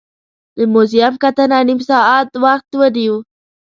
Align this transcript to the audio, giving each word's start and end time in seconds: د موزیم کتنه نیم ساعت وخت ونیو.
د 0.57 0.59
موزیم 0.73 1.13
کتنه 1.23 1.57
نیم 1.67 1.79
ساعت 1.89 2.29
وخت 2.43 2.69
ونیو. 2.79 3.15